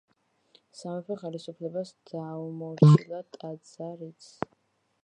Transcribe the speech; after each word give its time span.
სამეფო 0.79 1.17
ხელისუფლებას 1.23 1.91
დაუმორჩილა 2.13 3.21
ტაძარიც. 3.39 4.33